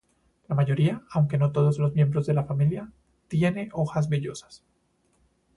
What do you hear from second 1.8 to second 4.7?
miembros de la familia, tiene hojas vellosas.